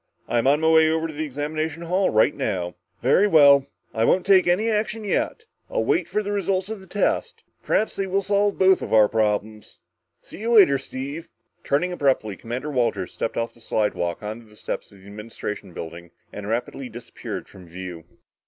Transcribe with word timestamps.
"I'm 0.27 0.47
on 0.47 0.61
my 0.61 0.67
way 0.67 0.89
over 0.89 1.07
to 1.07 1.13
the 1.13 1.25
examination 1.25 1.83
hall 1.83 2.09
right 2.09 2.33
now." 2.33 2.73
"Very 3.03 3.27
well. 3.27 3.67
I 3.93 4.03
won't 4.03 4.25
take 4.25 4.47
any 4.47 4.67
action 4.67 5.03
yet. 5.03 5.45
I'll 5.69 5.83
wait 5.85 6.09
for 6.09 6.23
the 6.23 6.31
results 6.31 6.69
of 6.69 6.79
the 6.79 6.87
tests. 6.87 7.43
Perhaps 7.61 7.97
they 7.97 8.07
will 8.07 8.23
solve 8.23 8.57
both 8.57 8.81
our 8.81 9.07
problems. 9.07 9.79
See 10.19 10.39
you 10.39 10.53
later, 10.55 10.79
Steve." 10.79 11.29
Turning 11.63 11.91
abruptly, 11.91 12.35
Commander 12.35 12.71
Walters 12.71 13.13
stepped 13.13 13.37
off 13.37 13.53
the 13.53 13.61
slidewalk 13.61 14.23
onto 14.23 14.47
the 14.49 14.55
steps 14.55 14.91
of 14.91 14.97
the 14.99 15.05
Administration 15.05 15.71
Building 15.71 16.09
and 16.33 16.47
rapidly 16.49 16.89
disappeared 16.89 17.47
from 17.47 17.67
view. 17.67 18.05